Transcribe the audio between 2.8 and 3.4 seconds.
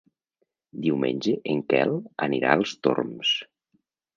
Torms.